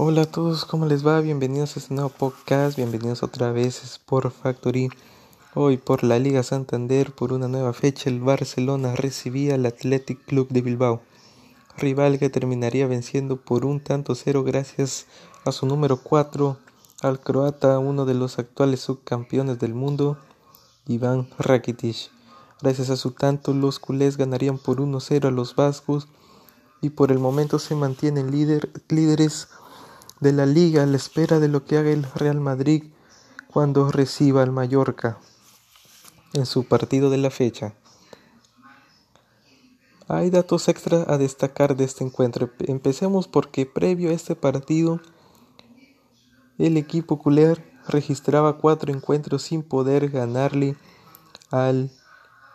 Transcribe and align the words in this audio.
Hola 0.00 0.22
a 0.22 0.26
todos, 0.26 0.64
¿cómo 0.64 0.86
les 0.86 1.04
va? 1.04 1.20
Bienvenidos 1.20 1.74
a 1.74 1.80
este 1.80 1.92
nuevo 1.92 2.08
podcast, 2.08 2.76
bienvenidos 2.76 3.24
otra 3.24 3.50
vez 3.50 3.82
Sport 3.82 4.32
Factory. 4.32 4.90
Hoy 5.56 5.76
por 5.76 6.04
la 6.04 6.20
Liga 6.20 6.44
Santander, 6.44 7.10
por 7.10 7.32
una 7.32 7.48
nueva 7.48 7.72
fecha, 7.72 8.08
el 8.08 8.20
Barcelona 8.20 8.94
recibía 8.94 9.56
al 9.56 9.66
Athletic 9.66 10.24
Club 10.24 10.46
de 10.50 10.62
Bilbao, 10.62 11.02
rival 11.76 12.20
que 12.20 12.30
terminaría 12.30 12.86
venciendo 12.86 13.38
por 13.38 13.64
un 13.64 13.80
tanto 13.80 14.14
cero 14.14 14.44
gracias 14.44 15.06
a 15.44 15.50
su 15.50 15.66
número 15.66 15.96
4, 15.96 16.56
al 17.02 17.18
croata, 17.18 17.80
uno 17.80 18.04
de 18.04 18.14
los 18.14 18.38
actuales 18.38 18.78
subcampeones 18.78 19.58
del 19.58 19.74
mundo, 19.74 20.16
Iván 20.86 21.28
Rakitic. 21.40 22.12
Gracias 22.62 22.90
a 22.90 22.96
su 22.96 23.10
tanto, 23.10 23.52
los 23.52 23.80
culés 23.80 24.16
ganarían 24.16 24.58
por 24.58 24.80
1-0 24.80 25.26
a 25.26 25.32
los 25.32 25.56
vascos 25.56 26.06
y 26.80 26.90
por 26.90 27.10
el 27.10 27.18
momento 27.18 27.58
se 27.58 27.74
mantienen 27.74 28.30
líder, 28.30 28.70
líderes 28.88 29.48
de 30.20 30.32
la 30.32 30.46
liga 30.46 30.82
a 30.82 30.86
la 30.86 30.96
espera 30.96 31.38
de 31.38 31.48
lo 31.48 31.64
que 31.64 31.78
haga 31.78 31.90
el 31.90 32.04
Real 32.14 32.40
Madrid 32.40 32.84
cuando 33.52 33.90
reciba 33.90 34.42
al 34.42 34.52
Mallorca 34.52 35.18
en 36.34 36.46
su 36.46 36.64
partido 36.64 37.10
de 37.10 37.18
la 37.18 37.30
fecha. 37.30 37.74
Hay 40.08 40.30
datos 40.30 40.68
extra 40.68 41.04
a 41.06 41.18
destacar 41.18 41.76
de 41.76 41.84
este 41.84 42.02
encuentro. 42.02 42.50
Empecemos 42.60 43.28
porque 43.28 43.66
previo 43.66 44.10
a 44.10 44.14
este 44.14 44.34
partido 44.34 45.00
el 46.58 46.76
equipo 46.76 47.18
culé 47.18 47.54
registraba 47.86 48.58
cuatro 48.58 48.92
encuentros 48.92 49.42
sin 49.42 49.62
poder 49.62 50.10
ganarle 50.10 50.76
al 51.50 51.90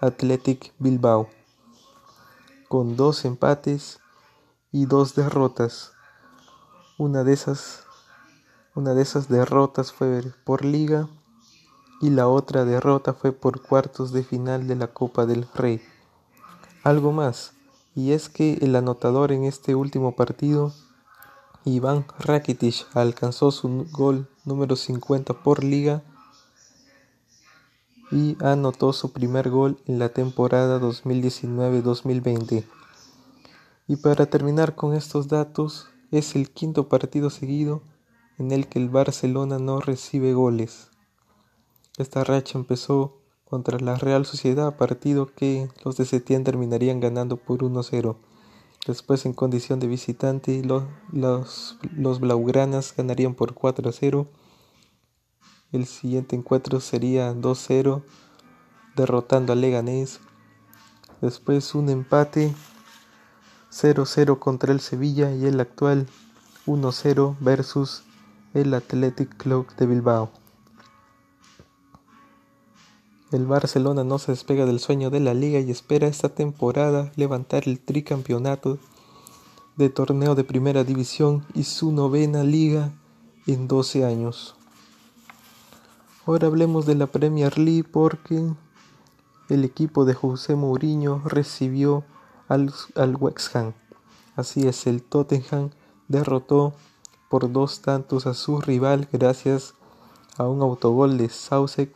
Athletic 0.00 0.72
Bilbao, 0.78 1.28
con 2.68 2.96
dos 2.96 3.24
empates 3.24 3.98
y 4.70 4.86
dos 4.86 5.14
derrotas. 5.14 5.92
Una 6.98 7.22
de 7.22 7.32
esas, 7.32 7.84
una 8.74 8.92
de 8.92 9.02
esas 9.02 9.28
derrotas 9.28 9.92
fue 9.92 10.20
por 10.42 10.64
liga 10.64 11.08
y 12.00 12.10
la 12.10 12.26
otra 12.26 12.64
derrota 12.64 13.14
fue 13.14 13.30
por 13.30 13.62
cuartos 13.62 14.12
de 14.12 14.24
final 14.24 14.66
de 14.66 14.74
la 14.74 14.88
Copa 14.88 15.24
del 15.24 15.46
Rey. 15.54 15.80
Algo 16.82 17.12
más, 17.12 17.52
y 17.94 18.10
es 18.10 18.28
que 18.28 18.54
el 18.54 18.74
anotador 18.74 19.30
en 19.30 19.44
este 19.44 19.76
último 19.76 20.16
partido, 20.16 20.72
Iván 21.64 22.04
Rakitic, 22.18 22.88
alcanzó 22.94 23.52
su 23.52 23.86
gol 23.92 24.28
número 24.44 24.74
50 24.74 25.34
por 25.34 25.62
liga 25.62 26.02
y 28.10 28.36
anotó 28.40 28.92
su 28.92 29.12
primer 29.12 29.50
gol 29.50 29.78
en 29.86 30.00
la 30.00 30.08
temporada 30.08 30.80
2019-2020. 30.80 32.64
Y 33.86 33.96
para 33.96 34.26
terminar 34.26 34.74
con 34.74 34.94
estos 34.94 35.28
datos, 35.28 35.88
es 36.10 36.34
el 36.34 36.50
quinto 36.50 36.88
partido 36.88 37.30
seguido 37.30 37.82
en 38.38 38.52
el 38.52 38.68
que 38.68 38.78
el 38.78 38.88
Barcelona 38.88 39.58
no 39.58 39.80
recibe 39.80 40.32
goles. 40.32 40.90
Esta 41.98 42.24
racha 42.24 42.58
empezó 42.58 43.18
contra 43.44 43.78
la 43.78 43.96
Real 43.96 44.24
Sociedad, 44.24 44.76
partido 44.76 45.26
que 45.26 45.68
los 45.84 45.96
de 45.96 46.04
Setién 46.04 46.44
terminarían 46.44 47.00
ganando 47.00 47.36
por 47.36 47.60
1-0. 47.60 48.16
Después, 48.86 49.26
en 49.26 49.32
condición 49.32 49.80
de 49.80 49.86
visitante, 49.86 50.62
los, 50.64 51.78
los, 51.92 52.20
Blaugranas 52.20 52.94
ganarían 52.96 53.34
por 53.34 53.54
4-0. 53.54 54.28
El 55.72 55.86
siguiente 55.86 56.36
encuentro 56.36 56.80
sería 56.80 57.34
2-0, 57.34 58.02
derrotando 58.96 59.52
a 59.52 59.56
Leganés. 59.56 60.20
Después, 61.20 61.74
un 61.74 61.88
empate 61.88 62.54
0-0 63.80 64.40
contra 64.40 64.72
el 64.72 64.80
Sevilla 64.80 65.32
y 65.32 65.46
el 65.46 65.60
actual 65.60 66.08
1-0 66.66 67.36
versus 67.38 68.02
el 68.52 68.74
Athletic 68.74 69.36
Club 69.36 69.68
de 69.76 69.86
Bilbao. 69.86 70.30
El 73.30 73.46
Barcelona 73.46 74.02
no 74.02 74.18
se 74.18 74.32
despega 74.32 74.66
del 74.66 74.80
sueño 74.80 75.10
de 75.10 75.20
la 75.20 75.32
liga 75.32 75.60
y 75.60 75.70
espera 75.70 76.08
esta 76.08 76.30
temporada 76.30 77.12
levantar 77.14 77.68
el 77.68 77.78
tricampeonato 77.78 78.78
de 79.76 79.90
torneo 79.90 80.34
de 80.34 80.42
primera 80.42 80.82
división 80.82 81.46
y 81.54 81.62
su 81.62 81.92
novena 81.92 82.42
liga 82.42 82.90
en 83.46 83.68
12 83.68 84.04
años. 84.04 84.56
Ahora 86.26 86.48
hablemos 86.48 86.84
de 86.84 86.96
la 86.96 87.06
Premier 87.06 87.58
League 87.58 87.84
porque 87.84 88.44
el 89.48 89.64
equipo 89.64 90.04
de 90.04 90.14
José 90.14 90.56
Mourinho 90.56 91.22
recibió 91.24 92.04
al, 92.48 92.72
al. 92.94 93.18
Así 94.36 94.66
es, 94.66 94.86
el 94.86 95.02
Tottenham 95.02 95.70
derrotó 96.08 96.74
por 97.28 97.52
dos 97.52 97.82
tantos 97.82 98.26
a 98.26 98.34
su 98.34 98.60
rival 98.60 99.08
gracias 99.12 99.74
a 100.36 100.44
un 100.44 100.62
autogol 100.62 101.18
de 101.18 101.28
Soucek 101.28 101.94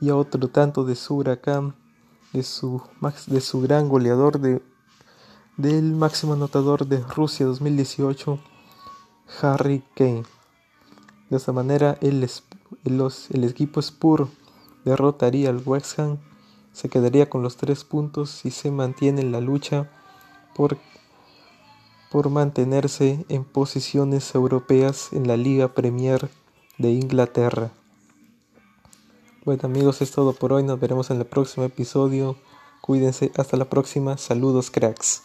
y 0.00 0.10
a 0.10 0.16
otro 0.16 0.48
tanto 0.48 0.84
de 0.84 0.96
su 0.96 1.16
huracán, 1.16 1.74
de 2.32 2.42
su, 2.42 2.82
de 3.26 3.40
su 3.40 3.60
gran 3.60 3.88
goleador 3.88 4.40
de, 4.40 4.62
del 5.56 5.94
máximo 5.94 6.32
anotador 6.32 6.86
de 6.86 6.98
Rusia 6.98 7.46
2018, 7.46 8.38
Harry 9.40 9.84
Kane. 9.94 10.24
De 11.30 11.36
esta 11.36 11.52
manera 11.52 11.96
el, 12.00 12.28
el 12.84 13.44
equipo 13.44 13.80
Spur 13.80 14.28
derrotaría 14.84 15.50
al 15.50 15.62
West 15.64 15.98
Ham 15.98 16.18
se 16.74 16.88
quedaría 16.90 17.30
con 17.30 17.42
los 17.42 17.56
tres 17.56 17.84
puntos 17.84 18.30
si 18.30 18.50
se 18.50 18.70
mantiene 18.70 19.22
en 19.22 19.32
la 19.32 19.40
lucha 19.40 19.88
por, 20.54 20.76
por 22.10 22.28
mantenerse 22.28 23.24
en 23.28 23.44
posiciones 23.44 24.34
europeas 24.34 25.12
en 25.12 25.26
la 25.26 25.36
Liga 25.36 25.68
Premier 25.68 26.28
de 26.76 26.90
Inglaterra. 26.90 27.70
Bueno 29.44 29.62
amigos, 29.64 30.02
es 30.02 30.10
todo 30.10 30.32
por 30.32 30.52
hoy. 30.52 30.64
Nos 30.64 30.80
veremos 30.80 31.10
en 31.10 31.18
el 31.18 31.26
próximo 31.26 31.64
episodio. 31.64 32.36
Cuídense. 32.80 33.30
Hasta 33.36 33.56
la 33.56 33.66
próxima. 33.66 34.16
Saludos 34.16 34.70
cracks. 34.70 35.22